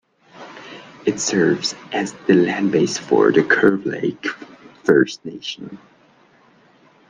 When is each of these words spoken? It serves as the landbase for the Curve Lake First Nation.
It 1.05 1.19
serves 1.19 1.75
as 1.91 2.13
the 2.25 2.33
landbase 2.33 2.97
for 2.97 3.31
the 3.31 3.43
Curve 3.43 3.85
Lake 3.85 4.25
First 4.83 5.23
Nation. 5.23 5.77